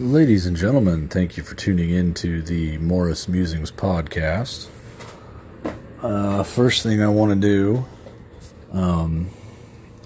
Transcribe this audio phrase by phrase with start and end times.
[0.00, 4.68] Ladies and gentlemen, thank you for tuning in to the Morris Musings podcast.
[6.00, 7.84] Uh, first thing I want to do,
[8.72, 9.28] um,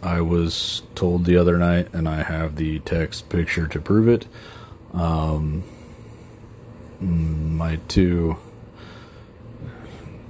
[0.02, 4.26] I was told the other night, and I have the text picture to prove it.
[4.93, 5.62] Um,
[6.99, 8.36] my two,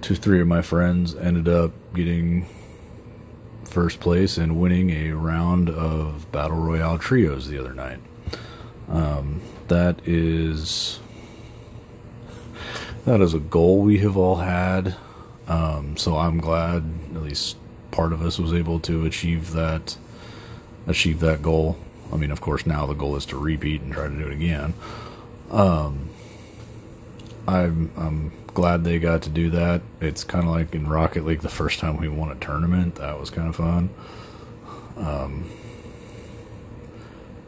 [0.02, 2.46] two, three of my friends ended up getting
[3.64, 8.00] first place and winning a round of Battle Royale trios the other night.
[8.90, 11.00] Um, that is
[13.04, 14.96] that is a goal we have all had.
[15.46, 17.56] Um, so I'm glad at least
[17.90, 19.96] part of us was able to achieve that
[20.86, 21.76] achieve that goal.
[22.12, 24.32] I mean, of course, now the goal is to repeat and try to do it
[24.32, 24.74] again.
[25.50, 26.10] Um,
[27.46, 29.82] I'm I'm glad they got to do that.
[30.00, 32.96] It's kind of like in Rocket League the first time we won a tournament.
[32.96, 33.90] That was kind of fun.
[34.96, 35.50] Um,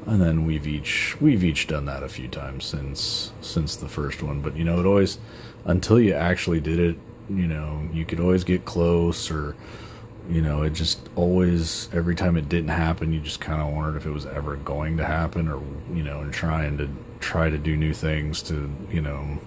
[0.07, 4.23] and then we've each we've each done that a few times since since the first
[4.23, 4.41] one.
[4.41, 5.19] But you know it always
[5.65, 6.97] until you actually did it
[7.29, 9.57] you know you could always get close or
[10.29, 13.97] you know it just always every time it didn't happen you just kind of wondered
[13.97, 15.61] if it was ever going to happen or
[15.93, 16.89] you know and trying to
[17.21, 19.39] try to do new things to you know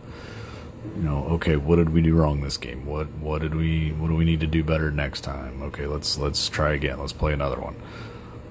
[0.95, 2.85] you know okay what did we do wrong this game?
[2.85, 5.61] What what did we what do we need to do better next time?
[5.63, 6.99] Okay let's let's try again.
[6.99, 7.75] Let's play another one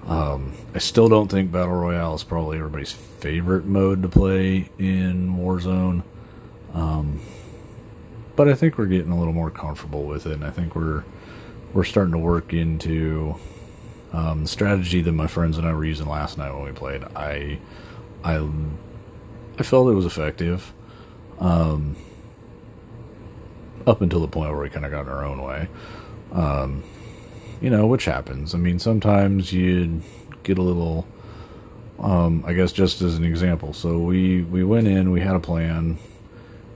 [0.09, 5.37] um, I still don't think Battle Royale is probably everybody's favorite mode to play in
[5.37, 6.03] Warzone.
[6.73, 7.21] Um,
[8.35, 11.05] but I think we're getting a little more comfortable with it, and I think we're
[11.75, 13.37] we're starting to work into
[14.13, 17.03] um, the strategy that my friends and I were using last night when we played.
[17.15, 17.59] I
[18.25, 18.49] I
[19.59, 20.73] I felt it was effective,
[21.41, 21.97] um,
[23.87, 25.69] up until the point where we kind of got in our own way.
[26.33, 26.83] Um,
[27.61, 28.55] you know, which happens.
[28.55, 30.03] I mean, sometimes you
[30.43, 31.07] get a little.
[31.99, 35.41] Um, I guess just as an example, so we we went in, we had a
[35.41, 35.99] plan,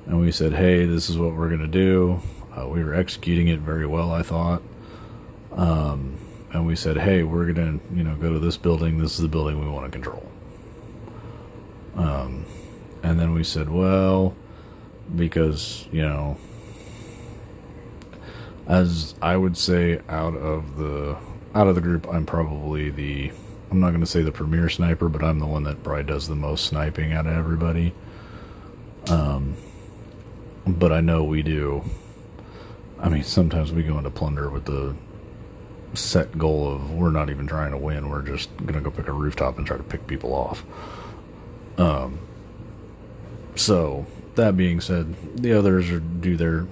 [0.06, 2.20] and we said, "Hey, this is what we're gonna do."
[2.56, 4.62] Uh, we were executing it very well, I thought.
[5.52, 6.18] Um,
[6.52, 8.98] and we said, "Hey, we're gonna, you know, go to this building.
[8.98, 10.26] This is the building we want to control."
[11.94, 12.44] Um,
[13.02, 14.34] and then we said, "Well,
[15.14, 16.36] because you know,
[18.66, 21.16] as I would say out of the
[21.54, 23.32] out of the group, I'm probably the
[23.70, 26.28] I'm not going to say the premier sniper, but I'm the one that probably does
[26.28, 27.94] the most sniping out of everybody.
[29.08, 29.56] Um,
[30.66, 31.82] but I know we do.
[33.00, 34.94] I mean, sometimes we go into plunder with the
[35.94, 38.08] set goal of we're not even trying to win.
[38.08, 40.62] We're just going to go pick a rooftop and try to pick people off.
[41.78, 42.18] Um,
[43.56, 45.88] so that being said, the others
[46.20, 46.66] do their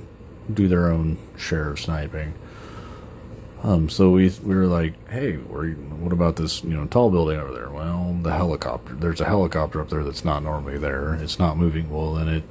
[0.55, 2.35] do their own share of sniping.
[3.63, 7.53] Um, so we we were like, hey, what about this you know tall building over
[7.53, 7.71] there?
[7.71, 8.95] Well, the helicopter.
[8.95, 11.15] There's a helicopter up there that's not normally there.
[11.15, 11.91] It's not moving.
[11.91, 12.43] Well, then it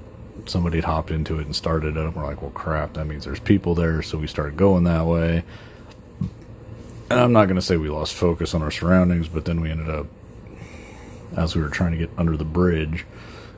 [0.45, 2.03] somebody had hopped into it and started it.
[2.03, 2.93] And we're like, well, crap.
[2.93, 4.01] That means there's people there.
[4.01, 5.43] So we started going that way.
[7.09, 9.71] And I'm not going to say we lost focus on our surroundings, but then we
[9.71, 10.05] ended up,
[11.35, 13.05] as we were trying to get under the bridge,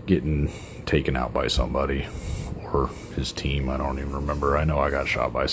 [0.06, 0.52] getting
[0.86, 2.08] taken out by somebody
[2.74, 3.70] or his team.
[3.70, 4.58] I don't even remember.
[4.58, 5.48] I know I got shot by.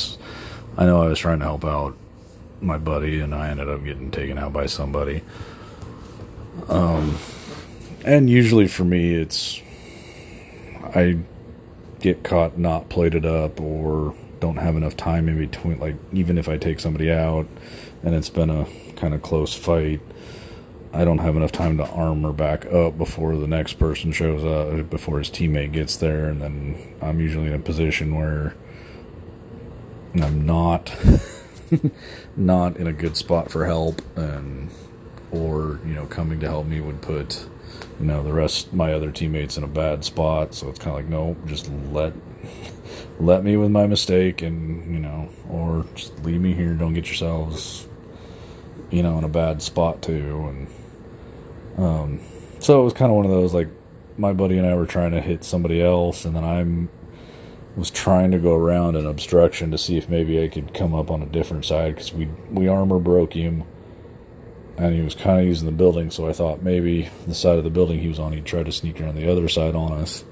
[0.76, 1.96] I know I was trying to help out
[2.60, 5.22] my buddy, and I ended up getting taken out by somebody.
[6.68, 7.16] Um,
[8.04, 9.60] and usually for me, it's
[10.94, 11.18] I
[12.00, 15.78] get caught not plated up or don't have enough time in between.
[15.78, 17.46] Like even if I take somebody out,
[18.02, 20.00] and it's been a kind of close fight
[20.92, 24.88] I don't have enough time to armor back up before the next person shows up,
[24.88, 28.54] before his teammate gets there, and then I'm usually in a position where
[30.14, 30.92] I'm not
[32.36, 34.70] not in a good spot for help, and
[35.30, 37.46] or you know coming to help me would put
[38.00, 40.54] you know the rest my other teammates in a bad spot.
[40.54, 42.14] So it's kind of like no, just let
[43.20, 46.72] let me with my mistake, and you know, or just leave me here.
[46.72, 47.86] Don't get yourselves
[48.90, 50.66] you know in a bad spot too, and
[51.78, 52.20] um,
[52.60, 53.68] so it was kind of one of those like
[54.18, 56.90] my buddy and I were trying to hit somebody else, and then I'm
[57.76, 61.12] was trying to go around an obstruction to see if maybe I could come up
[61.12, 63.62] on a different side because we we armor broke him,
[64.76, 66.10] and he was kind of using the building.
[66.10, 68.72] So I thought maybe the side of the building he was on, he'd try to
[68.72, 70.24] sneak around the other side on us.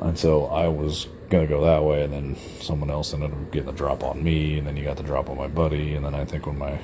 [0.00, 3.66] And so I was gonna go that way, and then someone else ended up getting
[3.66, 6.14] the drop on me, and then you got the drop on my buddy, and then
[6.14, 6.78] I think when my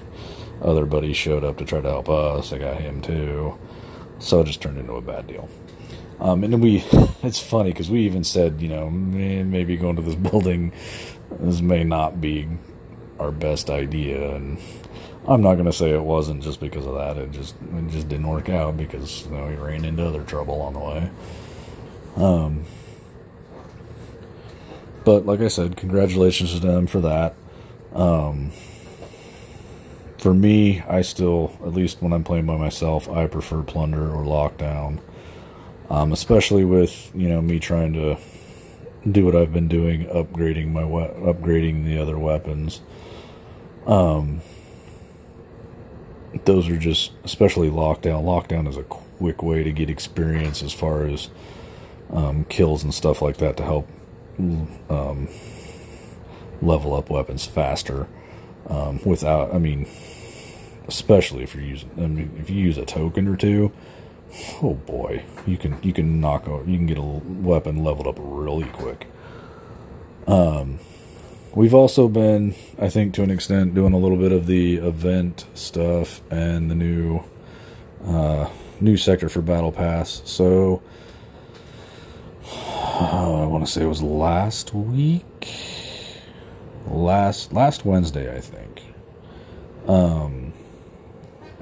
[0.62, 2.52] other buddies showed up to try to help us.
[2.52, 3.58] I got him too.
[4.18, 5.48] So it just turned into a bad deal.
[6.20, 6.84] Um, and we,
[7.22, 10.72] it's funny because we even said, you know, maybe going to this building,
[11.30, 12.48] this may not be
[13.18, 14.34] our best idea.
[14.34, 14.58] And
[15.26, 17.16] I'm not going to say it wasn't just because of that.
[17.16, 20.60] It just it just didn't work out because you know we ran into other trouble
[20.60, 21.10] on the way.
[22.16, 22.64] Um,
[25.04, 27.34] but like I said, congratulations to them for that.
[27.94, 28.52] Um,
[30.24, 34.24] for me, I still, at least when I'm playing by myself, I prefer Plunder or
[34.24, 35.00] Lockdown.
[35.90, 38.16] Um, especially with you know me trying to
[39.06, 42.80] do what I've been doing, upgrading my we- upgrading the other weapons.
[43.86, 44.40] Um,
[46.46, 48.24] those are just, especially Lockdown.
[48.24, 51.28] Lockdown is a quick way to get experience as far as
[52.08, 53.90] um, kills and stuff like that to help
[54.88, 55.28] um,
[56.62, 58.08] level up weapons faster.
[58.66, 59.86] Um, without, I mean,
[60.86, 63.72] especially if you're using, I mean, if you use a token or two,
[64.62, 68.16] oh boy, you can you can knock out, you can get a weapon leveled up
[68.18, 69.06] really quick.
[70.26, 70.78] Um,
[71.54, 75.46] we've also been, I think, to an extent, doing a little bit of the event
[75.54, 77.22] stuff and the new
[78.06, 78.48] uh,
[78.80, 80.22] new sector for Battle Pass.
[80.24, 80.82] So
[82.46, 85.48] uh, I want to say it was last week,
[86.86, 88.82] last last Wednesday, I think.
[89.86, 90.43] Um,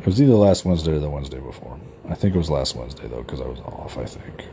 [0.03, 1.79] it was either last Wednesday or the Wednesday before.
[2.09, 3.97] I think it was last Wednesday though, because I was off.
[3.97, 4.49] I think.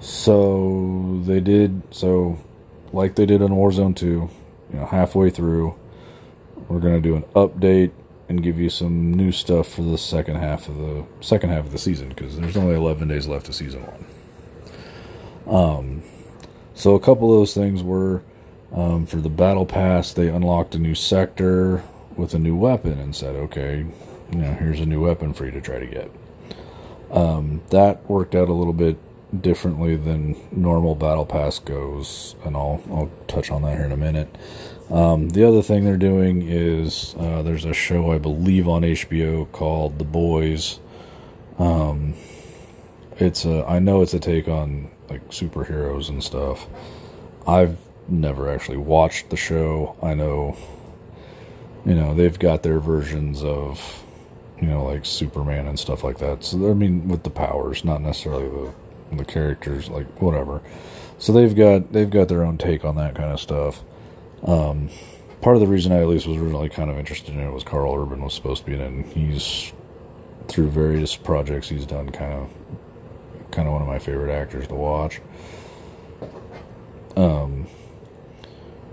[0.00, 2.38] So they did so,
[2.90, 4.30] like they did in Warzone Two.
[4.72, 5.74] You know, halfway through,
[6.68, 7.90] we're gonna do an update
[8.30, 11.72] and give you some new stuff for the second half of the second half of
[11.72, 15.54] the season because there's only 11 days left of season one.
[15.54, 16.02] Um,
[16.72, 18.22] so a couple of those things were
[18.72, 20.14] um, for the battle pass.
[20.14, 21.82] They unlocked a new sector
[22.20, 23.86] with a new weapon and said, "Okay,
[24.32, 26.10] you know, here's a new weapon for you to try to get."
[27.10, 28.96] Um, that worked out a little bit
[29.42, 33.96] differently than normal battle pass goes, and I'll I'll touch on that here in a
[33.96, 34.36] minute.
[34.90, 39.50] Um, the other thing they're doing is uh, there's a show I believe on HBO
[39.52, 40.80] called The Boys.
[41.58, 42.14] Um,
[43.18, 46.66] it's a I know it's a take on like superheroes and stuff.
[47.46, 47.78] I've
[48.08, 49.96] never actually watched the show.
[50.02, 50.56] I know,
[51.84, 54.04] you know, they've got their versions of,
[54.60, 56.44] you know, like Superman and stuff like that.
[56.44, 58.72] So I mean, with the powers, not necessarily the
[59.16, 60.62] the characters, like whatever.
[61.18, 63.82] So they've got they've got their own take on that kind of stuff.
[64.42, 64.90] Um,
[65.40, 67.64] part of the reason I at least was really kind of interested in it was
[67.64, 68.86] Karl Urban was supposed to be in it.
[68.86, 69.72] And he's
[70.48, 72.50] through various projects he's done, kind of
[73.50, 75.20] kind of one of my favorite actors to watch.
[77.16, 77.66] Um,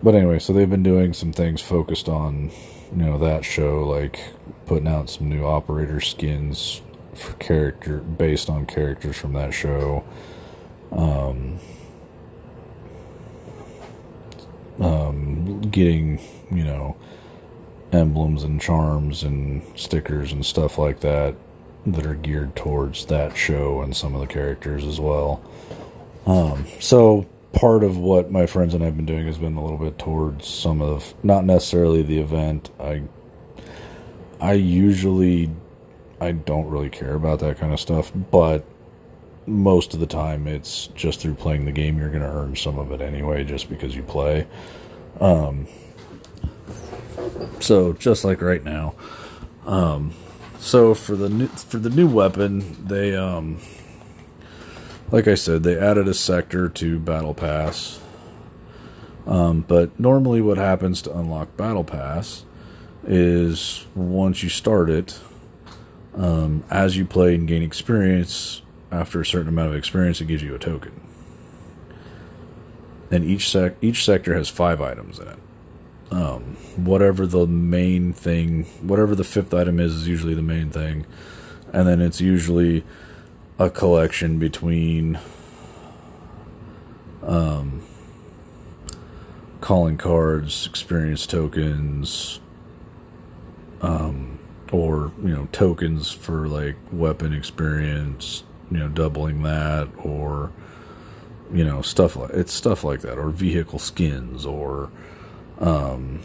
[0.01, 2.51] but anyway, so they've been doing some things focused on,
[2.91, 4.19] you know, that show, like
[4.65, 6.81] putting out some new operator skins
[7.13, 10.03] for character based on characters from that show.
[10.91, 11.59] Um,
[14.79, 16.19] um, getting,
[16.51, 16.95] you know,
[17.91, 21.35] emblems and charms and stickers and stuff like that
[21.85, 25.41] that are geared towards that show and some of the characters as well.
[26.25, 29.77] Um, so part of what my friends and I've been doing has been a little
[29.77, 32.69] bit towards some of not necessarily the event.
[32.79, 33.03] I
[34.39, 35.49] I usually
[36.19, 38.65] I don't really care about that kind of stuff, but
[39.45, 42.77] most of the time it's just through playing the game you're going to earn some
[42.77, 44.45] of it anyway just because you play.
[45.21, 45.67] Um
[47.59, 48.93] so just like right now.
[49.65, 50.13] Um
[50.59, 53.59] so for the new for the new weapon, they um
[55.11, 57.99] like I said, they added a sector to Battle Pass.
[59.25, 62.45] Um, but normally, what happens to unlock Battle Pass
[63.05, 65.19] is once you start it,
[66.15, 68.61] um, as you play and gain experience,
[68.91, 71.01] after a certain amount of experience, it gives you a token.
[73.11, 75.37] And each sec each sector has five items in it.
[76.09, 81.05] Um, whatever the main thing, whatever the fifth item is, is usually the main thing,
[81.73, 82.83] and then it's usually
[83.59, 85.19] a collection between
[87.23, 87.81] um,
[89.61, 92.39] calling cards, experience tokens,
[93.81, 94.39] um,
[94.71, 100.51] or you know tokens for like weapon experience, you know doubling that, or
[101.51, 104.89] you know stuff like it's stuff like that, or vehicle skins, or
[105.59, 106.19] um,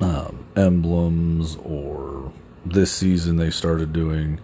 [0.00, 2.32] um, emblems, or
[2.72, 4.40] this season they started doing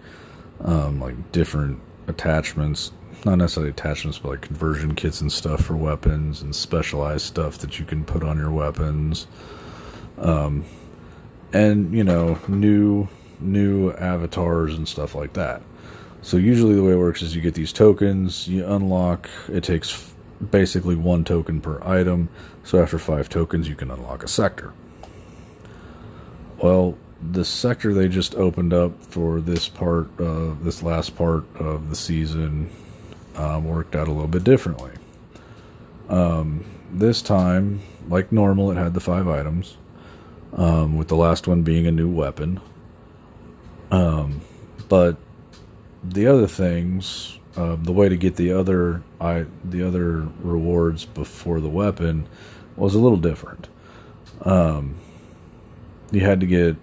[0.61, 2.91] um, like different attachments.
[3.25, 7.79] Not necessarily attachments but like conversion kits and stuff for weapons and specialized stuff that
[7.79, 9.27] you can put on your weapons.
[10.17, 10.65] Um,
[11.53, 13.07] and you know new
[13.39, 15.61] new avatars and stuff like that.
[16.21, 20.13] So usually the way it works is you get these tokens you unlock it takes
[20.51, 22.29] basically one token per item.
[22.63, 24.73] So after five tokens, you can unlock a sector.
[26.57, 26.97] Well,
[27.31, 31.95] the sector they just opened up for this part, uh, this last part of the
[31.95, 32.69] season,
[33.35, 34.91] um, worked out a little bit differently.
[36.09, 39.77] Um, this time, like normal, it had the five items,
[40.53, 42.59] um, with the last one being a new weapon.
[43.89, 44.41] Um,
[44.89, 45.17] but
[46.03, 51.61] the other things, uh, the way to get the other I the other rewards before
[51.61, 52.27] the weapon
[52.75, 53.67] was a little different.
[54.41, 54.95] Um,
[56.11, 56.75] you had to get,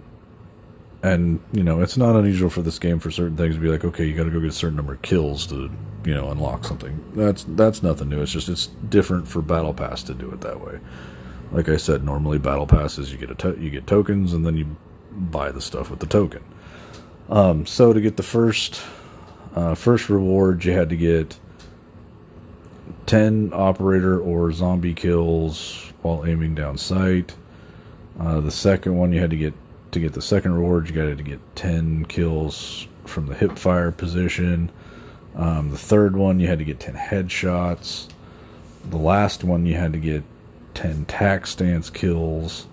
[1.03, 3.83] and you know, it's not unusual for this game for certain things to be like,
[3.83, 5.71] okay, you got to go get a certain number of kills to,
[6.05, 7.03] you know, unlock something.
[7.15, 8.21] That's that's nothing new.
[8.21, 10.79] It's just it's different for Battle Pass to do it that way.
[11.51, 14.57] Like I said, normally Battle Passes you get a to- you get tokens and then
[14.57, 14.75] you
[15.11, 16.43] buy the stuff with the token.
[17.29, 18.81] Um, so to get the first
[19.55, 21.37] uh, first reward, you had to get
[23.05, 27.35] ten operator or zombie kills while aiming down sight.
[28.19, 29.53] Uh, the second one, you had to get
[29.91, 33.91] to get the second reward, you got to get ten kills from the hip fire
[33.91, 34.71] position.
[35.35, 38.07] Um, the third one, you had to get ten headshots.
[38.83, 40.23] The last one, you had to get
[40.73, 42.67] ten tac stance kills.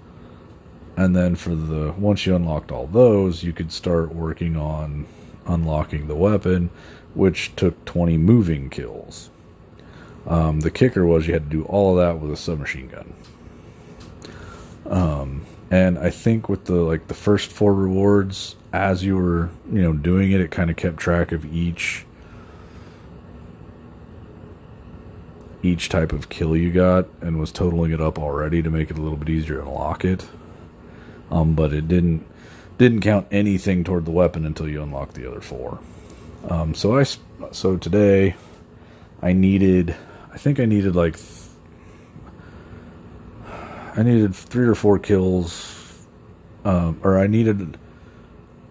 [0.96, 5.06] And then for the once you unlocked all those, you could start working on
[5.46, 6.70] unlocking the weapon,
[7.14, 9.30] which took 20 moving kills.
[10.26, 13.14] Um, the kicker was you had to do all of that with a submachine gun.
[14.86, 19.82] Um, and I think with the like the first four rewards, as you were you
[19.82, 22.04] know doing it, it kind of kept track of each
[25.62, 28.98] each type of kill you got and was totaling it up already to make it
[28.98, 30.26] a little bit easier to unlock it.
[31.30, 32.24] Um, but it didn't
[32.78, 35.80] didn't count anything toward the weapon until you unlock the other four.
[36.48, 37.04] Um, so I
[37.50, 38.36] so today
[39.20, 39.96] I needed
[40.32, 41.18] I think I needed like
[43.96, 46.06] I needed three or four kills,
[46.64, 47.78] um, or I needed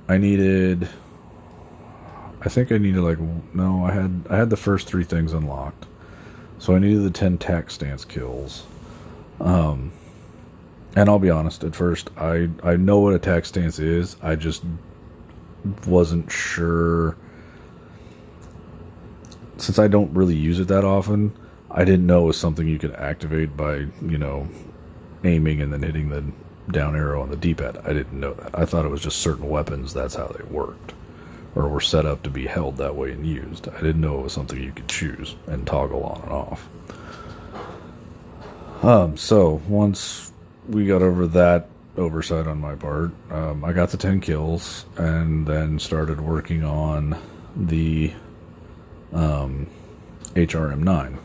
[0.08, 0.90] I needed
[2.42, 3.20] I think I needed like
[3.54, 5.86] no I had I had the first three things unlocked,
[6.60, 8.66] so I needed the ten tac stance kills.
[9.40, 9.92] Um,
[10.96, 14.16] and I'll be honest, at first I I know what a tac stance is.
[14.22, 14.64] I just
[15.86, 17.18] wasn't sure
[19.58, 21.34] since I don't really use it that often.
[21.70, 24.48] I didn't know it was something you could activate by you know
[25.24, 26.24] aiming and then hitting the
[26.72, 27.78] down arrow on the D-pad.
[27.86, 28.58] I didn't know that.
[28.58, 29.94] I thought it was just certain weapons.
[29.94, 30.94] That's how they worked
[31.56, 33.68] or were set up to be held that way and used.
[33.70, 36.68] I didn't know it was something you could choose and toggle on and off.
[38.84, 40.32] Um, so once
[40.68, 43.12] we got over that oversight on my part.
[43.32, 47.18] Um, I got the 10 kills and then started working on
[47.56, 48.14] the
[49.12, 49.68] um,
[50.36, 51.18] HRM9.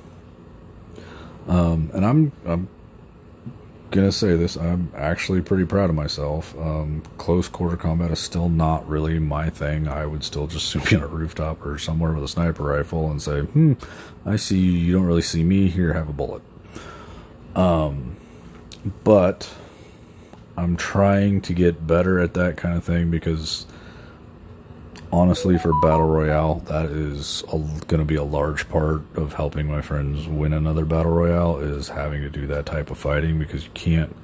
[1.49, 2.69] Um, and I'm, I'm
[3.93, 6.57] to say this I'm actually pretty proud of myself.
[6.59, 9.87] Um, close quarter combat is still not really my thing.
[9.87, 13.21] I would still just swoop in a rooftop or somewhere with a sniper rifle and
[13.21, 13.75] say, hmm,
[14.25, 14.73] I see you.
[14.73, 15.69] You don't really see me.
[15.69, 16.43] Here, have a bullet.
[17.55, 18.17] Um,
[19.05, 19.53] but
[20.57, 23.67] I'm trying to get better at that kind of thing because
[25.13, 29.83] honestly, for Battle Royale, that is going to be a large part of helping my
[29.83, 33.71] friends win another Battle Royale is having to do that type of fighting because you
[33.75, 34.17] can't,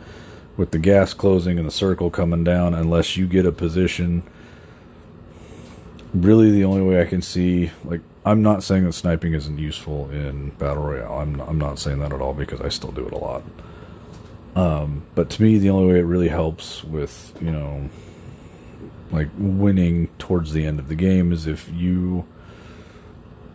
[0.57, 4.23] with the gas closing and the circle coming down, unless you get a position.
[6.15, 10.11] Really, the only way I can see, like, I'm not saying that sniping isn't useful
[10.11, 11.21] in Battle Royale.
[11.21, 13.43] I'm, I'm not saying that at all because I still do it a lot.
[14.57, 17.91] Um, but to me, the only way it really helps with, you know,
[19.11, 22.27] like winning towards the end of the game is if you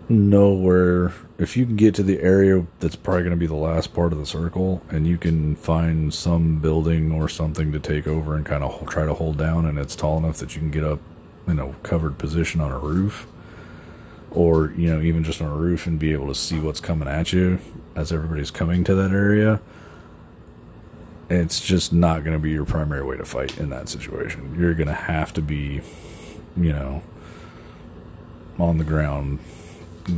[0.09, 3.55] know where, if you can get to the area that's probably going to be the
[3.55, 8.07] last part of the circle and you can find some building or something to take
[8.07, 10.71] over and kind of try to hold down and it's tall enough that you can
[10.71, 10.99] get up
[11.47, 13.27] in a covered position on a roof
[14.31, 17.07] or, you know, even just on a roof and be able to see what's coming
[17.07, 17.59] at you
[17.95, 19.59] as everybody's coming to that area
[21.29, 24.55] it's just not going to be your primary way to fight in that situation.
[24.57, 25.81] You're going to have to be,
[26.57, 27.01] you know,
[28.59, 29.39] on the ground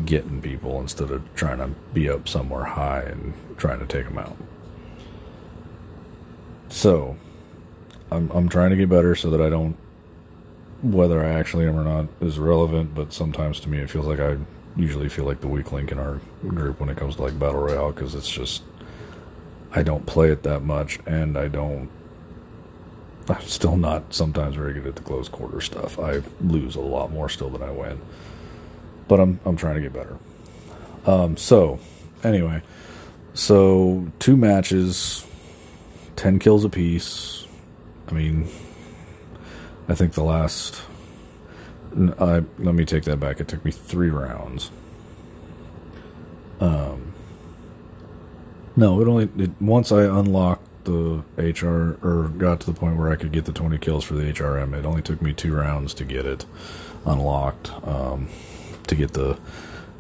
[0.06, 4.18] getting people instead of trying to be up somewhere high and trying to take them
[4.18, 4.36] out.
[6.70, 7.16] So,
[8.12, 9.78] I'm I'm trying to get better so that I don't
[10.82, 14.20] whether I actually am or not is relevant, but sometimes to me it feels like
[14.20, 14.38] I
[14.76, 17.62] usually feel like the weak link in our group when it comes to like battle
[17.62, 18.64] royale because it's just
[19.76, 21.90] I don't play it that much, and I don't.
[23.30, 26.00] I'm still not sometimes very good at the close quarter stuff.
[26.00, 28.00] I lose a lot more still than I win,
[29.08, 30.18] but I'm I'm trying to get better.
[31.06, 31.80] Um, so
[32.24, 32.62] anyway,
[33.36, 35.26] So two matches,
[36.16, 37.46] ten kills apiece.
[38.08, 38.48] I mean,
[39.90, 40.82] I think the last.
[42.20, 43.40] I, let me take that back.
[43.42, 44.72] It took me three rounds.
[46.62, 47.05] Um.
[48.76, 53.12] No, it only it, once I unlocked the HR or got to the point where
[53.12, 54.78] I could get the 20 kills for the HRM.
[54.78, 56.46] It only took me two rounds to get it
[57.06, 58.30] unlocked, um,
[58.88, 59.38] to get the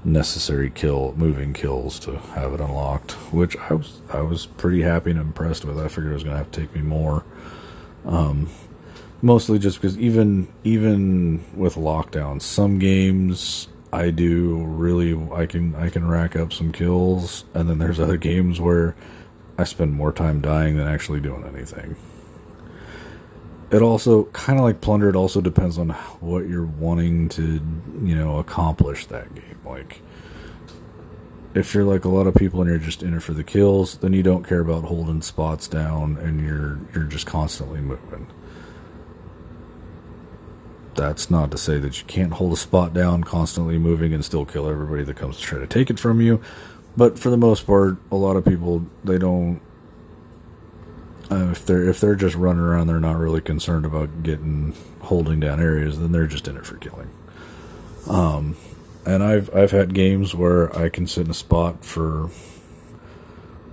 [0.03, 5.11] necessary kill moving kills to have it unlocked, which I was I was pretty happy
[5.11, 5.79] and impressed with.
[5.79, 7.23] I figured it was going to have to take me more.
[8.05, 8.49] Um,
[9.21, 15.89] mostly just because even even with lockdown, some games I do really I can I
[15.89, 18.93] can rack up some kills, and then there's other games where
[19.57, 21.95] I spend more time dying than actually doing anything.
[23.71, 25.09] It also kind of like plunder.
[25.09, 27.61] It also depends on what you're wanting to,
[28.03, 29.59] you know, accomplish that game.
[29.65, 30.01] Like,
[31.53, 33.97] if you're like a lot of people and you're just in it for the kills,
[33.99, 38.27] then you don't care about holding spots down and you're you're just constantly moving.
[40.95, 44.45] That's not to say that you can't hold a spot down, constantly moving, and still
[44.45, 46.41] kill everybody that comes to try to take it from you.
[46.97, 49.61] But for the most part, a lot of people they don't.
[51.29, 55.39] Uh, if they're if they're just running around, they're not really concerned about getting holding
[55.39, 55.99] down areas.
[55.99, 57.09] Then they're just in it for killing.
[58.07, 58.55] Um,
[59.05, 62.29] and I've I've had games where I can sit in a spot for,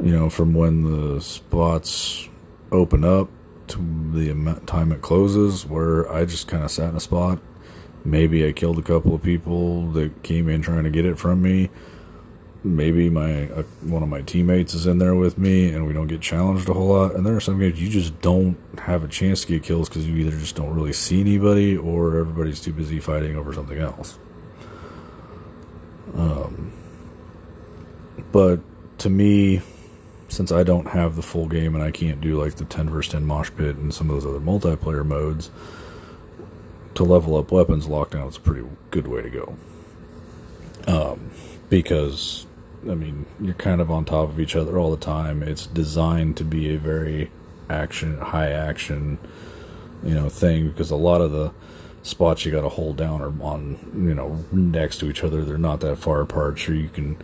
[0.03, 2.29] you know, from when the spots
[2.73, 3.29] open up
[3.73, 3.79] to
[4.13, 7.39] the time it closes, where I just kind of sat in a spot.
[8.05, 11.43] Maybe I killed a couple of people that came in trying to get it from
[11.43, 11.71] me.
[12.65, 16.07] Maybe my uh, one of my teammates is in there with me and we don't
[16.07, 17.15] get challenged a whole lot.
[17.15, 20.07] And there are some games you just don't have a chance to get kills because
[20.07, 24.17] you either just don't really see anybody or everybody's too busy fighting over something else.
[26.15, 26.73] Um,
[28.31, 28.61] but
[28.99, 29.61] to me
[30.33, 33.13] since i don't have the full game and i can't do like the 10 versus
[33.13, 35.51] 10 mosh pit and some of those other multiplayer modes
[36.95, 39.57] to level up weapons lockdown is a pretty good way to go
[40.87, 41.31] um,
[41.69, 42.47] because
[42.89, 45.43] I mean, you're kind of on top of each other all the time.
[45.43, 47.31] It's designed to be a very
[47.71, 49.19] action, high action,
[50.03, 51.53] you know, thing because a lot of the
[52.03, 55.45] spots you got to hold down are on, you know, next to each other.
[55.45, 57.17] They're not that far apart, so you can,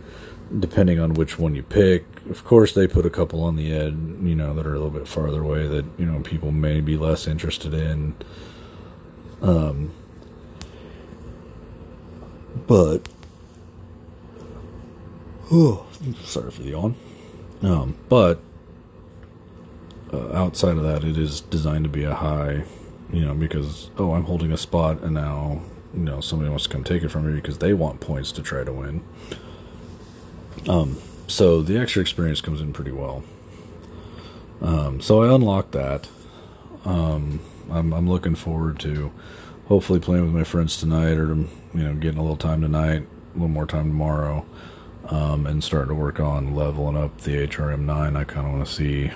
[0.57, 2.05] depending on which one you pick.
[2.29, 4.89] Of course, they put a couple on the edge, you know, that are a little
[4.89, 8.15] bit farther away that you know people may be less interested in.
[9.41, 9.91] Um,
[12.67, 13.07] but
[15.51, 15.87] Oh,
[16.23, 16.95] sorry for the yawn.
[17.63, 18.39] Um, but
[20.13, 22.65] uh, outside of that, it is designed to be a high,
[23.11, 25.61] you know, because oh, I'm holding a spot, and now
[25.93, 28.43] you know somebody wants to come take it from me because they want points to
[28.43, 29.01] try to win.
[30.67, 33.23] Um, so the extra experience comes in pretty well.
[34.61, 36.07] Um, so I unlocked that.
[36.85, 37.39] Um,
[37.71, 39.11] I'm, I'm looking forward to
[39.67, 43.33] hopefully playing with my friends tonight, or you know, getting a little time tonight, a
[43.33, 44.45] little more time tomorrow
[45.09, 48.15] um, and starting to work on leveling up the HRM9.
[48.15, 49.11] I kind of want to see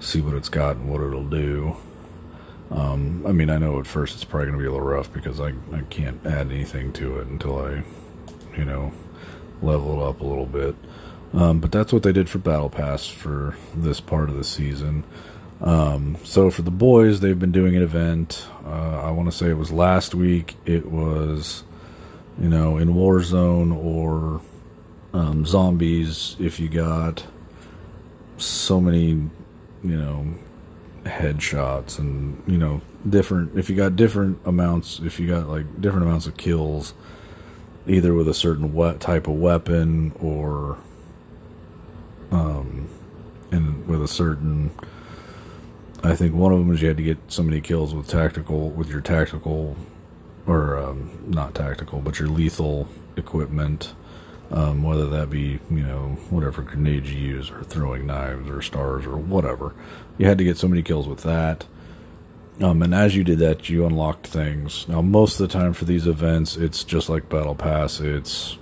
[0.00, 1.76] see what it's got and what it'll do.
[2.70, 5.12] Um, I mean, I know at first it's probably going to be a little rough
[5.12, 7.82] because I, I can't add anything to it until I,
[8.56, 8.92] you know,
[9.62, 10.74] level it up a little bit.
[11.32, 15.04] Um, but that's what they did for Battle Pass for this part of the season.
[15.60, 18.46] Um, so for the boys, they've been doing an event.
[18.64, 20.56] Uh, I want to say it was last week.
[20.64, 21.64] It was
[22.40, 24.40] you know, in Warzone or
[25.12, 27.24] um, zombies, if you got
[28.36, 29.30] so many, you
[29.82, 30.34] know,
[31.04, 36.04] headshots and you know different if you got different amounts if you got like different
[36.04, 36.92] amounts of kills
[37.90, 40.78] either with a certain we- type of weapon or
[42.32, 42.88] um
[43.52, 44.70] and with a certain
[46.02, 48.70] I think one of them is you had to get so many kills with tactical
[48.70, 49.76] with your tactical
[50.46, 53.94] or um, not tactical, but your lethal equipment,
[54.50, 59.06] um, whether that be you know whatever grenades you use, or throwing knives, or stars,
[59.06, 59.74] or whatever.
[60.18, 61.66] You had to get so many kills with that.
[62.60, 64.88] Um, and as you did that, you unlocked things.
[64.88, 68.00] Now, most of the time for these events, it's just like Battle Pass.
[68.00, 68.58] It's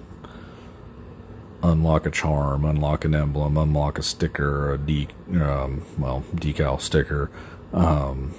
[1.63, 7.31] unlock a charm, unlock an emblem, unlock a sticker, a de- um, well decal sticker,
[7.73, 8.35] um,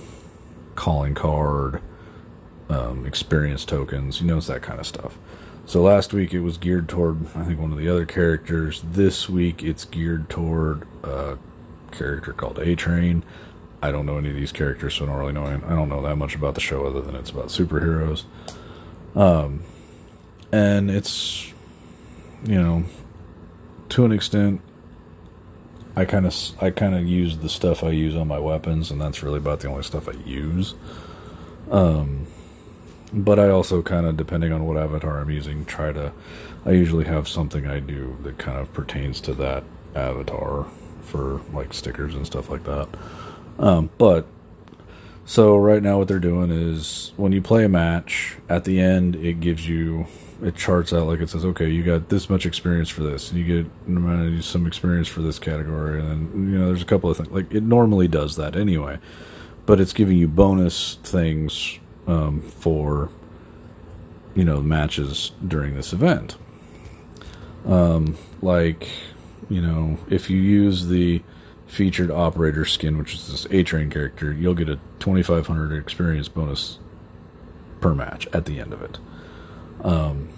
[0.75, 1.81] calling card,
[2.69, 5.17] um, experience tokens, you know, it's that kind of stuff.
[5.65, 8.81] So last week it was geared toward, I think, one of the other characters.
[8.83, 11.37] This week it's geared toward a
[11.91, 13.23] character called A Train.
[13.81, 15.45] I don't know any of these characters, so I don't really know.
[15.45, 18.23] I don't know that much about the show other than it's about superheroes.
[19.15, 19.63] Um,
[20.51, 21.53] and it's,
[22.43, 22.85] you know,
[23.89, 24.61] to an extent,
[25.95, 28.99] I kind of I kind of use the stuff I use on my weapons, and
[28.99, 30.73] that's really about the only stuff I use.
[31.69, 32.27] Um,
[33.13, 36.11] but I also kind of, depending on what avatar I'm using, try to.
[36.65, 39.63] I usually have something I do that kind of pertains to that
[39.95, 40.67] avatar
[41.01, 42.89] for like stickers and stuff like that.
[43.59, 44.27] Um, but
[45.25, 49.15] so right now, what they're doing is when you play a match, at the end
[49.15, 50.07] it gives you
[50.41, 53.39] it charts out like it says, okay, you got this much experience for this, and
[53.39, 57.17] you get some experience for this category, and then you know there's a couple of
[57.17, 58.99] things like it normally does that anyway,
[59.65, 63.09] but it's giving you bonus things um, for
[64.35, 66.37] you know matches during this event.
[67.65, 68.87] Um, like
[69.49, 71.21] you know if you use the
[71.67, 76.79] featured operator skin, which is this A Train character, you'll get a 2500 experience bonus
[77.81, 78.97] per match at the end of it.
[79.83, 80.29] Um,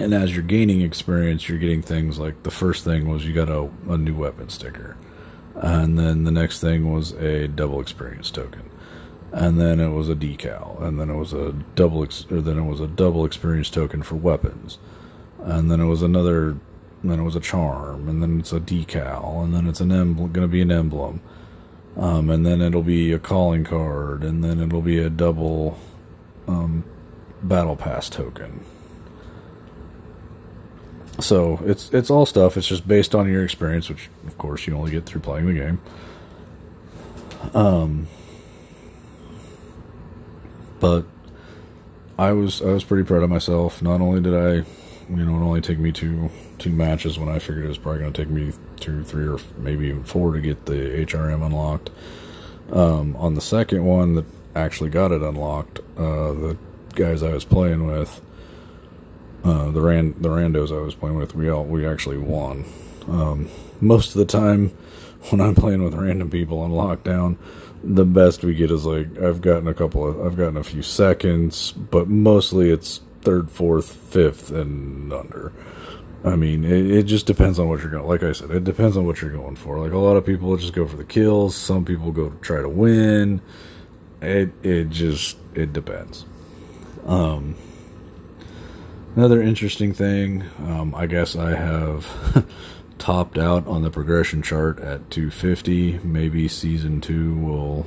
[0.00, 3.48] and as you're gaining experience, you're getting things like the first thing was you got
[3.48, 4.96] a, a new weapon sticker,
[5.54, 8.68] and then the next thing was a double experience token,
[9.32, 12.58] and then it was a decal, and then it was a double ex- or then
[12.58, 14.78] it was a double experience token for weapons,
[15.40, 16.58] and then it was another
[17.02, 19.92] and then it was a charm, and then it's a decal, and then it's an
[19.92, 21.20] emblem, going to be an emblem,
[21.96, 25.78] um, and then it'll be a calling card, and then it'll be a double
[26.46, 26.84] um,
[27.42, 28.64] battle pass token.
[31.20, 32.56] So it's it's all stuff.
[32.56, 35.52] It's just based on your experience, which of course you only get through playing the
[35.52, 35.80] game.
[37.54, 38.06] Um,
[40.78, 41.04] but
[42.18, 43.82] I was I was pretty proud of myself.
[43.82, 44.64] Not only did I
[45.10, 48.00] you know, it only take me two two matches when I figured it was probably
[48.00, 51.90] going to take me two, three, or maybe even four to get the HRM unlocked.
[52.72, 56.58] Um, on the second one that actually got it unlocked, uh, the
[56.94, 58.20] guys I was playing with,
[59.44, 62.64] uh, the ran the randos I was playing with, we all we actually won.
[63.08, 63.48] Um,
[63.80, 64.68] most of the time,
[65.30, 67.38] when I'm playing with random people on lockdown,
[67.82, 70.82] the best we get is like I've gotten a couple of I've gotten a few
[70.82, 75.52] seconds, but mostly it's third, fourth, fifth, and under.
[76.24, 78.06] I mean, it, it, just depends on what you're going.
[78.06, 79.78] Like I said, it depends on what you're going for.
[79.78, 81.54] Like a lot of people just go for the kills.
[81.54, 83.40] Some people go to try to win.
[84.20, 86.24] It it just it depends.
[87.06, 87.54] Um,
[89.14, 92.44] another interesting thing, um, I guess I have
[92.98, 96.00] topped out on the progression chart at 250.
[96.02, 97.86] Maybe season two will,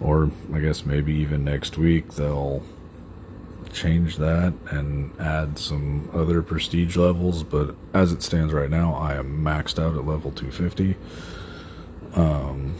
[0.00, 2.64] or I guess maybe even next week they'll
[3.72, 9.14] change that and add some other prestige levels, but as it stands right now, I
[9.14, 10.96] am maxed out at level 250.
[12.14, 12.76] Um,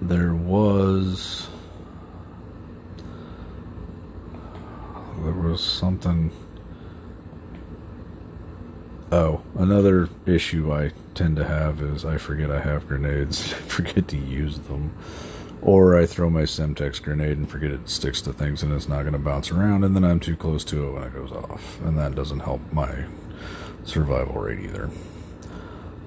[0.00, 1.48] there was
[5.22, 6.30] there was something
[9.10, 14.06] Oh, another issue I tend to have is I forget I have grenades, I forget
[14.08, 14.92] to use them.
[15.60, 19.02] Or I throw my Semtex grenade and forget it sticks to things and it's not
[19.02, 21.80] going to bounce around, and then I'm too close to it when it goes off.
[21.80, 23.06] And that doesn't help my
[23.84, 24.88] survival rate either.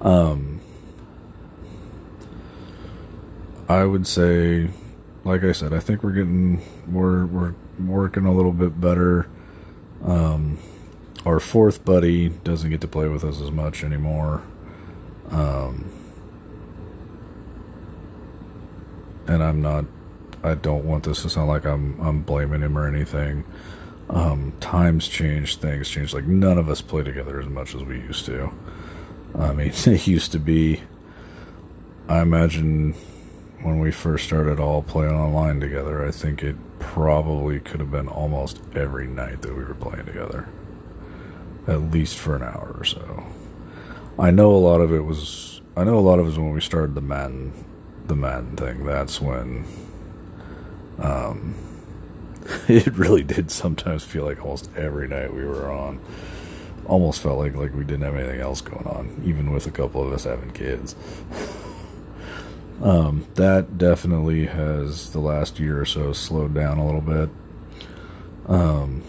[0.00, 0.62] Um,
[3.68, 4.70] I would say,
[5.24, 9.28] like I said, I think we're getting, we're, we're working a little bit better.
[10.02, 10.58] Um,
[11.26, 14.42] our fourth buddy doesn't get to play with us as much anymore.
[15.32, 15.90] Um,
[19.26, 19.86] and I'm not.
[20.44, 23.44] I don't want this to sound like I'm I'm blaming him or anything.
[24.10, 26.12] Um, times change, things change.
[26.12, 28.52] Like none of us play together as much as we used to.
[29.38, 30.82] I mean, it used to be.
[32.08, 32.92] I imagine
[33.62, 38.08] when we first started all playing online together, I think it probably could have been
[38.08, 40.48] almost every night that we were playing together
[41.66, 43.24] at least for an hour or so.
[44.18, 45.60] I know a lot of it was.
[45.76, 47.52] I know a lot of it was when we started the Madden,
[48.06, 48.84] the Madden thing.
[48.84, 49.64] That's when.
[50.98, 51.54] Um,
[52.68, 56.00] it really did sometimes feel like almost every night we were on.
[56.86, 60.04] Almost felt like like we didn't have anything else going on, even with a couple
[60.06, 60.94] of us having kids.
[62.82, 67.30] um, that definitely has the last year or so slowed down a little bit.
[68.46, 69.02] Um,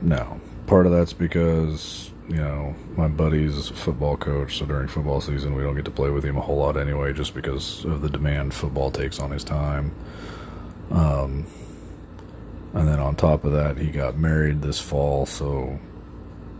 [0.00, 0.40] No.
[0.68, 5.54] Part of that's because, you know, my buddy's a football coach, so during football season
[5.54, 8.10] we don't get to play with him a whole lot anyway, just because of the
[8.10, 9.94] demand football takes on his time.
[10.90, 11.46] Um,
[12.74, 15.80] and then on top of that, he got married this fall, so,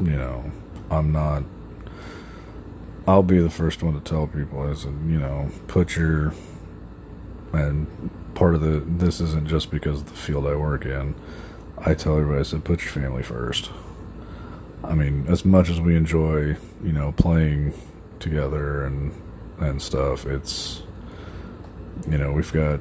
[0.00, 0.50] you know,
[0.90, 1.42] I'm not.
[3.06, 6.32] I'll be the first one to tell people, said, you know, put your
[7.52, 11.14] and part of the this isn't just because of the field I work in.
[11.76, 13.70] I tell everybody, I said, put your family first.
[14.84, 17.74] I mean, as much as we enjoy, you know, playing
[18.20, 19.12] together and
[19.58, 20.82] and stuff, it's
[22.08, 22.80] you know, we've got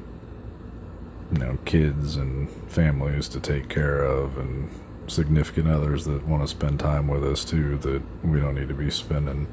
[1.32, 4.70] you know kids and families to take care of and
[5.08, 8.74] significant others that want to spend time with us too that we don't need to
[8.74, 9.46] be spending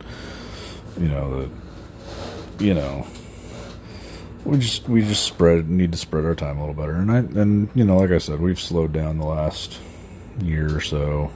[0.97, 1.49] you know that
[2.59, 3.05] you know
[4.45, 6.93] we just we just spread need to spread our time a little better.
[6.93, 9.79] And I and you know like I said we've slowed down the last
[10.39, 11.31] year or so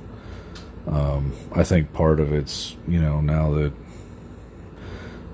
[0.88, 3.74] um, I think part of it's you know now that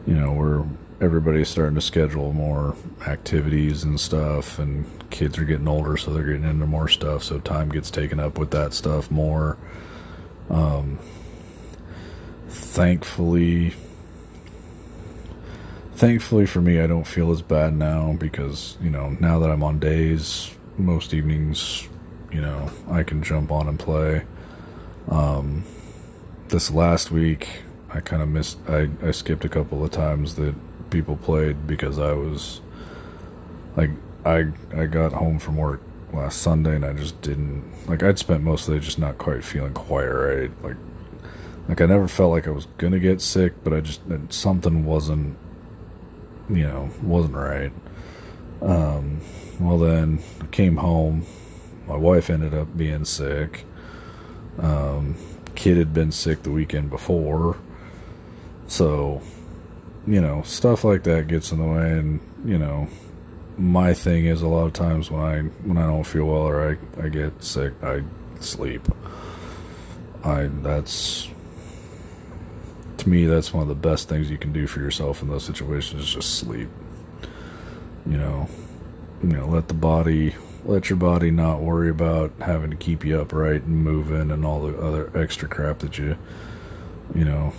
[0.07, 0.65] you know we're
[1.01, 6.23] everybody's starting to schedule more activities and stuff and kids are getting older so they're
[6.23, 9.57] getting into more stuff so time gets taken up with that stuff more.
[10.49, 10.99] Um,
[12.47, 13.73] thankfully
[15.93, 19.63] thankfully for me i don't feel as bad now because you know now that i'm
[19.63, 21.87] on days most evenings
[22.31, 24.23] you know i can jump on and play
[25.09, 25.63] um,
[26.49, 30.55] this last week i kind of missed I, I skipped a couple of times that
[30.89, 32.61] people played because I was
[33.75, 33.91] like
[34.25, 35.81] I I got home from work
[36.13, 39.17] last Sunday and I just didn't like I'd spent most of the day just not
[39.17, 40.51] quite feeling quite right.
[40.63, 40.77] Like
[41.67, 45.37] like I never felt like I was gonna get sick but I just something wasn't
[46.49, 47.71] you know wasn't right.
[48.61, 49.21] Um
[49.59, 51.25] well then I came home.
[51.87, 53.65] My wife ended up being sick
[54.59, 55.15] um
[55.55, 57.57] kid had been sick the weekend before
[58.67, 59.21] so
[60.07, 62.87] you know, stuff like that gets in the way, and you know,
[63.57, 66.77] my thing is a lot of times when I when I don't feel well or
[66.99, 68.03] I I get sick, I
[68.39, 68.81] sleep.
[70.23, 71.29] I that's
[72.97, 75.43] to me that's one of the best things you can do for yourself in those
[75.43, 76.69] situations is just sleep.
[78.05, 78.47] You know,
[79.23, 83.21] you know, let the body let your body not worry about having to keep you
[83.21, 86.17] upright and moving and all the other extra crap that you
[87.13, 87.53] you know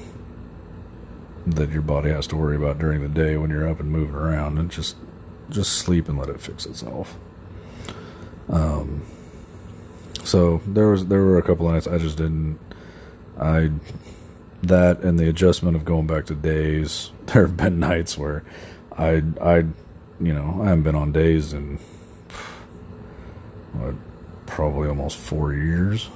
[1.47, 4.17] that your body has to worry about during the day when you're up and moving
[4.17, 4.97] around and just
[5.49, 7.17] just sleep and let it fix itself.
[8.49, 9.03] Um,
[10.25, 12.59] so there was there were a couple nights I just didn't
[13.39, 13.71] I
[14.63, 17.11] that and the adjustment of going back to days.
[17.27, 18.45] There have been nights where
[18.97, 19.57] I I
[20.21, 21.81] you know I haven't been on days what,
[24.47, 26.09] probably almost four years.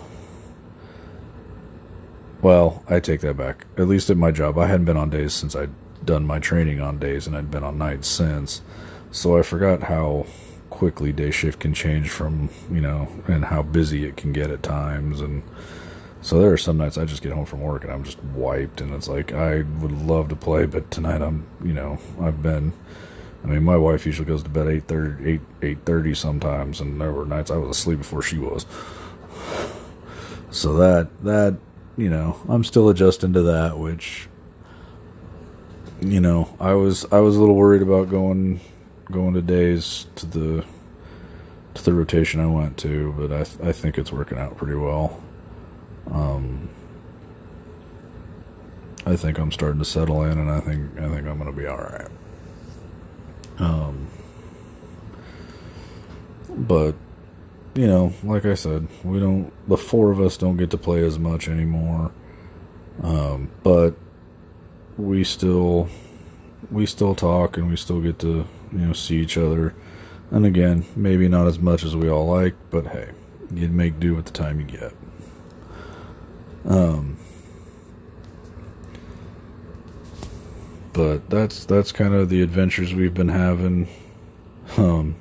[2.43, 3.67] Well, I take that back.
[3.77, 5.71] At least at my job, I hadn't been on days since I'd
[6.05, 8.63] done my training on days, and I'd been on nights since.
[9.11, 10.27] So I forgot how
[10.71, 14.63] quickly day shift can change from, you know, and how busy it can get at
[14.63, 15.21] times.
[15.21, 15.43] And
[16.23, 18.81] so there are some nights I just get home from work and I'm just wiped,
[18.81, 22.73] and it's like I would love to play, but tonight I'm, you know, I've been.
[23.43, 27.01] I mean, my wife usually goes to bed eight thirty, eight eight thirty sometimes, and
[27.01, 28.67] there were nights I was asleep before she was.
[30.51, 31.57] So that that
[31.97, 34.29] you know, I'm still adjusting to that, which
[36.01, 38.61] you know, I was I was a little worried about going
[39.11, 40.65] going to days to the
[41.75, 44.77] to the rotation I went to, but I th- I think it's working out pretty
[44.77, 45.23] well.
[46.11, 46.69] Um,
[49.07, 51.53] I think I'm starting to settle in, and I think I think I'm going to
[51.53, 52.09] be all right.
[53.61, 54.09] Um,
[56.49, 56.95] but
[57.75, 61.05] you know, like I said, we don't, the four of us don't get to play
[61.05, 62.13] as much anymore.
[63.03, 63.95] Um, but
[64.97, 65.89] we still,
[66.71, 69.75] we still talk and we still get to, you know, see each other.
[70.31, 73.11] And again, maybe not as much as we all like, but hey,
[73.53, 74.93] you make do with the time you get.
[76.65, 77.19] Um,
[81.01, 83.89] but that's that's kind of the adventures we've been having.
[84.77, 85.17] Um,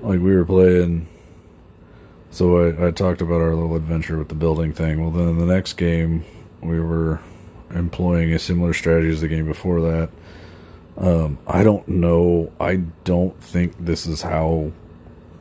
[0.00, 1.08] like we were playing.
[2.30, 5.02] So I, I talked about our little adventure with the building thing.
[5.02, 6.24] Well, then in the next game,
[6.60, 7.20] we were
[7.74, 10.10] employing a similar strategy as the game before that.
[10.96, 12.52] Um, I don't know.
[12.60, 14.70] I don't think this is how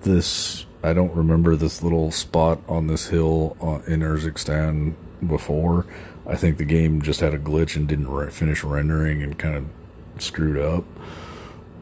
[0.01, 0.65] this.
[0.83, 5.85] I don't remember this little spot on this hill in Urzikstan before.
[6.27, 9.55] I think the game just had a glitch and didn't re- finish rendering and kind
[9.55, 10.85] of screwed up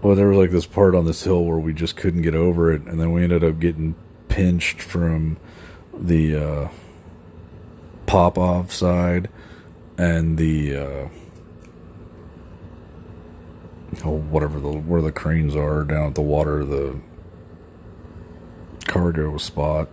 [0.03, 2.73] well, there was like this part on this hill where we just couldn't get over
[2.73, 3.95] it, and then we ended up getting
[4.27, 5.37] pinched from
[5.97, 6.69] the uh,
[8.05, 9.29] pop off side
[9.97, 11.07] and the uh,
[14.03, 16.99] oh whatever the where the cranes are down at the water the
[18.85, 19.87] cargo spot.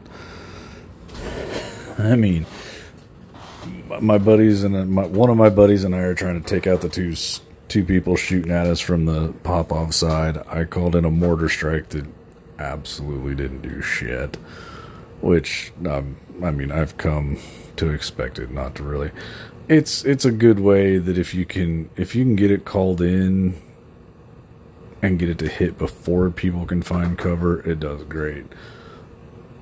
[1.99, 2.47] I mean,
[3.99, 6.81] my buddies and my, one of my buddies and I are trying to take out
[6.81, 7.15] the two
[7.69, 10.39] two people shooting at us from the pop off side.
[10.49, 12.07] I called in a mortar strike that
[12.59, 14.37] absolutely didn't do shit.
[15.21, 17.39] Which um, I mean, I've come
[17.77, 19.11] to expect it not to really.
[19.69, 23.01] It's it's a good way that if you can if you can get it called
[23.01, 23.61] in
[25.03, 28.47] and get it to hit before people can find cover, it does great.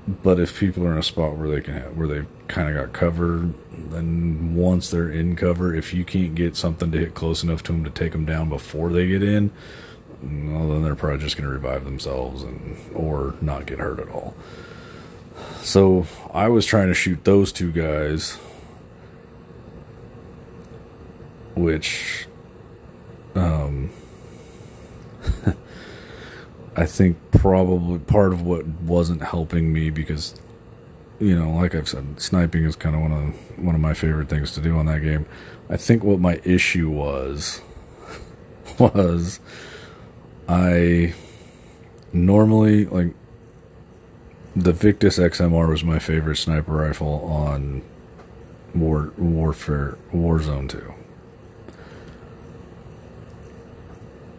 [0.07, 2.75] But if people are in a spot where they can have, where they've kind of
[2.75, 7.43] got cover, then once they're in cover, if you can't get something to hit close
[7.43, 9.51] enough to them to take them down before they get in,
[10.23, 14.09] well, then they're probably just going to revive themselves and or not get hurt at
[14.09, 14.35] all.
[15.63, 18.37] So I was trying to shoot those two guys,
[21.55, 22.27] which,
[23.35, 23.91] um,
[26.77, 30.35] I think probably part of what wasn't helping me because,
[31.21, 34.29] you know, like I've said, sniping is kind of one of one of my favorite
[34.29, 35.27] things to do on that game.
[35.69, 37.61] I think what my issue was
[38.79, 39.41] was
[40.49, 41.15] I
[42.13, 43.15] normally like
[44.55, 47.83] the Victus XMR was my favorite sniper rifle on
[48.75, 50.95] War Warfare Warzone 2.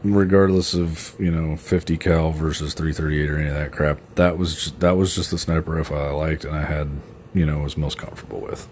[0.04, 4.56] Regardless of you know 50 cal versus 338 or any of that crap, that was
[4.56, 6.90] just, that was just the sniper rifle I liked and I had
[7.34, 8.68] you know was most comfortable with.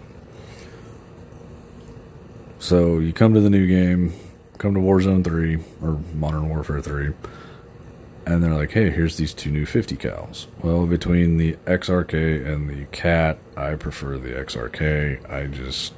[2.58, 4.14] So you come to the new game,
[4.56, 7.12] come to Warzone 3 or Modern Warfare 3
[8.28, 12.68] and they're like, "Hey, here's these two new 50 cals." Well, between the XRK and
[12.68, 15.18] the KATT, I prefer the XRK.
[15.30, 15.94] I just,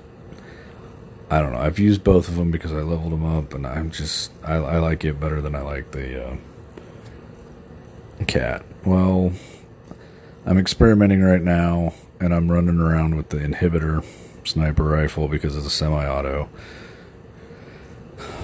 [1.30, 1.60] I don't know.
[1.60, 4.78] I've used both of them because I leveled them up, and I'm just, I, I
[4.78, 6.36] like it better than I like the uh,
[8.26, 8.64] KATT.
[8.84, 9.32] Well,
[10.44, 14.04] I'm experimenting right now, and I'm running around with the inhibitor
[14.44, 16.48] sniper rifle because it's a semi-auto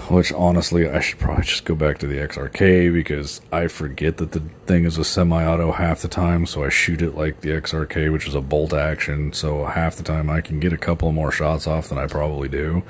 [0.09, 4.33] which honestly I should probably just go back to the XRK because I forget that
[4.33, 8.13] the thing is a semi-auto half the time, so I shoot it like the XRK,
[8.13, 9.33] which is a bolt action.
[9.33, 12.49] So half the time I can get a couple more shots off than I probably
[12.49, 12.83] do,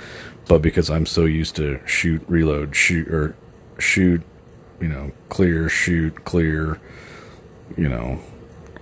[0.47, 3.35] but because I'm so used to shoot, reload, shoot, or
[3.79, 4.23] shoot,
[4.81, 6.81] you know, clear, shoot, clear,
[7.77, 8.21] you know,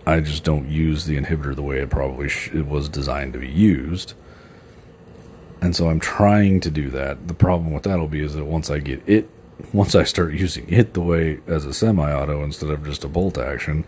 [0.07, 3.39] I just don't use the inhibitor the way it probably sh- it was designed to
[3.39, 4.15] be used.
[5.65, 7.27] And so I'm trying to do that.
[7.27, 9.31] The problem with that'll be is that once I get it,
[9.73, 13.39] once I start using it the way as a semi-auto instead of just a bolt
[13.39, 13.85] action,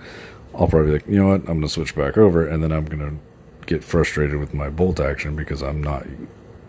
[0.55, 2.73] I'll probably be like, you know what, I'm going to switch back over, and then
[2.73, 6.07] I'm going to get frustrated with my bolt action because I'm not,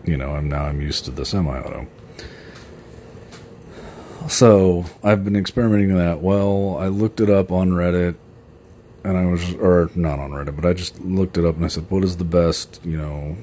[0.04, 1.86] you know, I'm now I'm used to the semi-auto.
[4.28, 6.20] So I've been experimenting with that.
[6.20, 8.16] Well, I looked it up on Reddit,
[9.04, 11.68] and I was, or not on Reddit, but I just looked it up and I
[11.68, 13.38] said, what is the best, you know,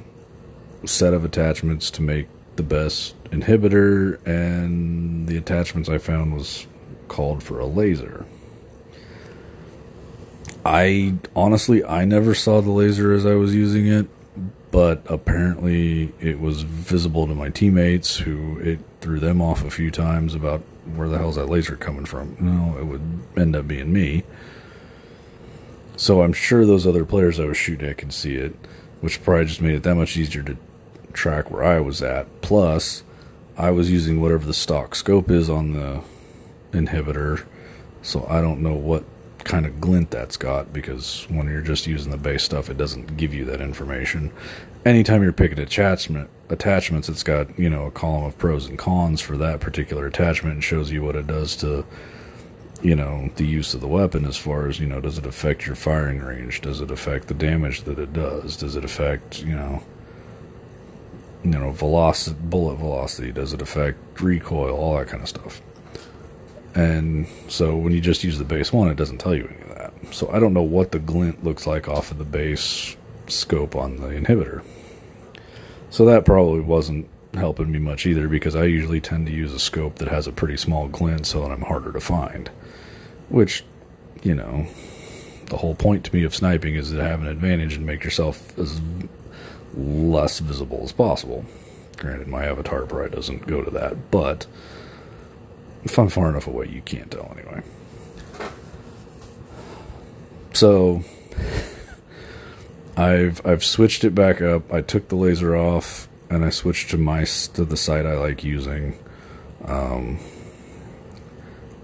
[0.85, 6.67] set of attachments to make the best inhibitor, and the attachments I found was
[7.07, 8.25] called for a laser.
[10.65, 14.07] I honestly I never saw the laser as I was using it,
[14.71, 19.91] but apparently it was visible to my teammates who it threw them off a few
[19.91, 20.61] times about
[20.95, 22.35] where the hell's that laser coming from.
[22.39, 24.23] No, it would end up being me.
[25.97, 28.55] So I'm sure those other players I was shooting at could see it,
[29.01, 30.57] which probably just made it that much easier to
[31.15, 32.41] track where I was at.
[32.41, 33.03] Plus,
[33.57, 36.01] I was using whatever the stock scope is on the
[36.71, 37.45] inhibitor,
[38.01, 39.05] so I don't know what
[39.45, 43.15] kind of glint that's got because when you're just using the base stuff, it doesn't
[43.15, 44.31] give you that information.
[44.83, 49.21] Anytime you're picking attachment attachments, it's got you know a column of pros and cons
[49.21, 51.85] for that particular attachment and shows you what it does to
[52.81, 55.65] you know the use of the weapon as far as you know does it affect
[55.65, 59.55] your firing range does it affect the damage that it does does it affect you
[59.55, 59.81] know
[61.45, 65.61] you know, velocity, bullet velocity, does it affect recoil, all that kind of stuff.
[66.73, 69.77] And so when you just use the base one, it doesn't tell you any of
[69.77, 69.93] that.
[70.13, 73.97] So I don't know what the glint looks like off of the base scope on
[73.97, 74.63] the inhibitor.
[75.91, 79.59] So that probably wasn't helping me much either because I usually tend to use a
[79.59, 82.49] scope that has a pretty small glint so that I'm harder to find.
[83.29, 83.63] Which,
[84.23, 84.65] you know,
[85.45, 88.57] the whole point to me of sniping is to have an advantage and make yourself
[88.57, 88.81] as
[89.75, 91.45] less visible as possible.
[91.97, 94.47] Granted, my avatar probably doesn't go to that, but
[95.83, 97.61] if I'm far enough away, you can't tell anyway.
[100.53, 101.03] So
[102.97, 104.71] I've I've switched it back up.
[104.73, 108.43] I took the laser off and I switched to my to the sight I like
[108.43, 108.97] using.
[109.65, 110.19] Um,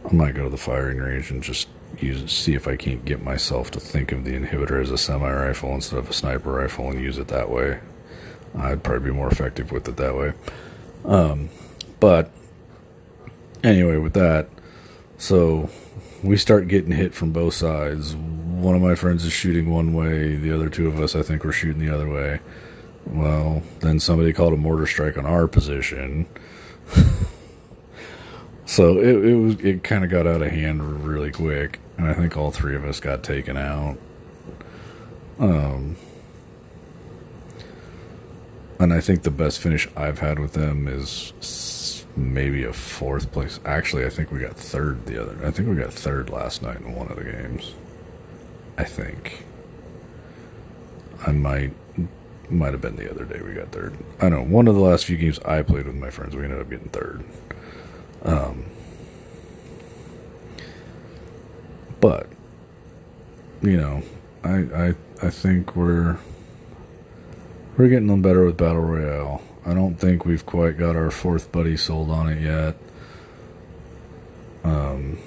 [0.09, 1.67] I might go to the firing range and just
[2.01, 5.31] use see if I can't get myself to think of the inhibitor as a semi
[5.31, 7.79] rifle instead of a sniper rifle and use it that way.
[8.57, 10.33] I'd probably be more effective with it that way.
[11.05, 11.49] Um,
[11.99, 12.31] but
[13.63, 14.49] anyway, with that,
[15.17, 15.69] so
[16.23, 18.15] we start getting hit from both sides.
[18.15, 21.43] One of my friends is shooting one way, the other two of us, I think,
[21.43, 22.39] were shooting the other way.
[23.05, 26.27] Well, then somebody called a mortar strike on our position.
[28.65, 32.13] so it, it was it kind of got out of hand really quick, and I
[32.13, 33.95] think all three of us got taken out.
[35.37, 35.97] Um,
[38.79, 43.59] and I think the best finish I've had with them is maybe a fourth place.
[43.65, 45.45] Actually, I think we got third the other.
[45.45, 47.75] I think we got third last night in one of the games.
[48.79, 49.45] I think.
[51.27, 51.73] I might
[52.49, 53.95] might have been the other day we got third.
[54.19, 56.45] I don't know one of the last few games I played with my friends, we
[56.45, 57.23] ended up getting third.
[58.23, 58.65] Um,
[62.01, 62.27] but
[63.61, 64.03] you know,
[64.43, 66.17] I I I think we're
[67.77, 69.41] we're getting them better with battle royale.
[69.65, 72.75] I don't think we've quite got our fourth buddy sold on it yet.
[74.63, 75.19] Um,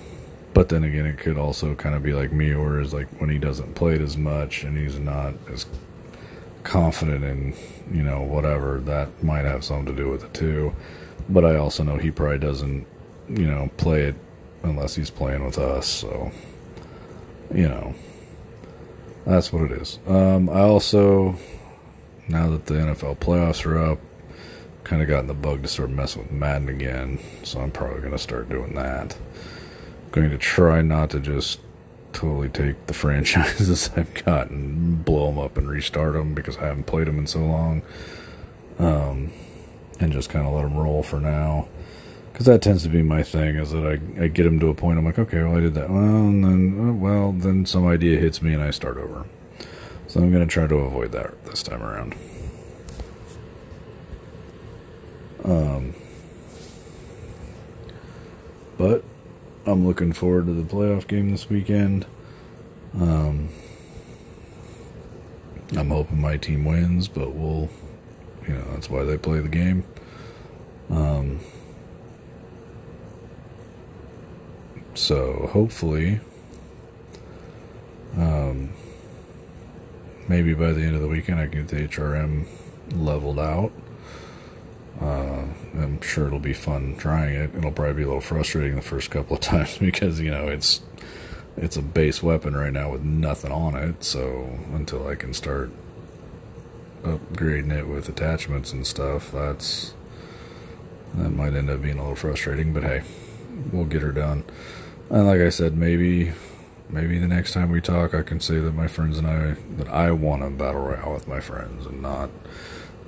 [0.53, 3.39] but then again, it could also kind of be like me, whereas like when he
[3.39, 5.67] doesn't play it as much and he's not as
[6.65, 7.55] confident in,
[7.93, 10.75] you know, whatever, that might have something to do with it too.
[11.29, 12.87] But I also know he probably doesn't,
[13.29, 14.15] you know, play it
[14.63, 15.87] unless he's playing with us.
[15.87, 16.33] So,
[17.53, 17.95] you know,
[19.27, 19.99] that's what it is.
[20.07, 21.37] Um, I also,
[22.29, 23.99] now that the NFL playoffs are up,
[24.85, 27.19] kind of gotten the bug to start messing with Madden again.
[27.43, 29.17] So I'm probably going to start doing that.
[30.13, 31.61] Going to try not to just
[32.13, 36.67] totally take the franchises I've got and blow them up and restart them because I
[36.67, 37.83] haven't played them in so long.
[38.79, 39.33] Um,
[40.01, 41.69] and just kind of let them roll for now.
[42.35, 44.75] Because that tends to be my thing, is that I, I get them to a
[44.75, 45.89] point, I'm like, okay, well, I did that.
[45.89, 49.25] Well, and then, uh, well, then some idea hits me and I start over.
[50.09, 52.17] So I'm to try to avoid that this time around.
[55.45, 55.95] Um,
[58.77, 59.05] but
[59.65, 62.05] I'm looking forward to the playoff game this weekend.
[62.95, 63.51] Um,
[65.77, 67.71] I'm hoping my team wins, but we'll,
[68.49, 69.85] you know, that's why they play the game.
[70.91, 71.39] Um,
[74.95, 76.21] so hopefully,
[78.17, 78.71] um,
[80.29, 82.47] maybe by the end of the weekend, I can get the HRM
[82.93, 83.73] leveled out.
[85.01, 87.55] Uh, I'm sure it'll be fun trying it.
[87.55, 90.83] It'll probably be a little frustrating the first couple of times because you know it's
[91.57, 94.05] it's a base weapon right now with nothing on it.
[94.05, 95.71] So until I can start
[97.03, 99.95] upgrading it with attachments and stuff, that's
[101.15, 102.73] that might end up being a little frustrating.
[102.73, 103.03] But hey,
[103.73, 104.45] we'll get her done.
[105.11, 106.33] And like I said, maybe
[106.89, 109.89] maybe the next time we talk, I can say that my friends and I that
[109.89, 112.31] I want a battle royale with my friends and not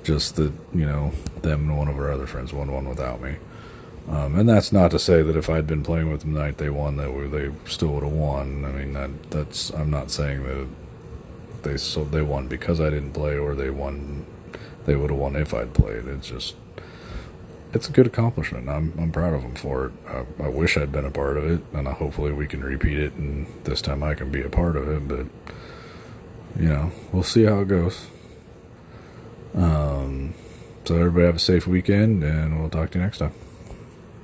[0.03, 3.37] just that you know them and one of our other friends won one without me.
[4.09, 6.59] Um, and that's not to say that if I'd been playing with them the night
[6.59, 8.63] they won, that we, they still would have won.
[8.63, 10.67] I mean, that that's I'm not saying that
[11.63, 14.25] they so they won because I didn't play, or they won
[14.85, 16.07] they would have won if I'd played.
[16.07, 16.55] It's just
[17.73, 18.69] it's a good accomplishment.
[18.69, 19.93] I'm I'm proud of them for it.
[20.07, 23.13] I, I wish I'd been a part of it, and hopefully we can repeat it,
[23.13, 25.07] and this time I can be a part of it.
[25.07, 25.25] But
[26.59, 28.07] you know, we'll see how it goes.
[29.53, 30.33] Um,
[30.85, 33.33] so everybody have a safe weekend, and we'll talk to you next time.